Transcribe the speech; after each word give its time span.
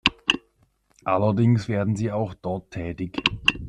Allerdings 1.05 1.67
werden 1.67 1.95
sie 1.95 2.11
auch 2.11 2.33
dort 2.33 2.71
tätig. 2.71 3.21